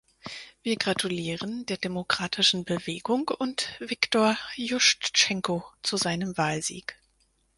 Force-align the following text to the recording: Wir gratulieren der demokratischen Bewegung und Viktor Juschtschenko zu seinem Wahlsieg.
Wir 0.63 0.77
gratulieren 0.77 1.67
der 1.67 1.77
demokratischen 1.77 2.65
Bewegung 2.65 3.29
und 3.37 3.75
Viktor 3.77 4.35
Juschtschenko 4.55 5.63
zu 5.83 5.95
seinem 5.95 6.35
Wahlsieg. 6.39 6.97